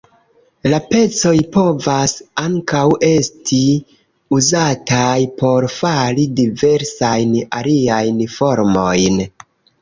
La 0.71 0.77
pecoj 0.93 1.33
povas 1.57 2.15
ankaŭ 2.43 2.81
esti 3.07 3.59
uzataj 4.39 5.19
por 5.43 5.69
fari 5.75 6.25
diversajn 6.41 7.37
aliajn 7.61 8.25
formojn. 8.39 9.23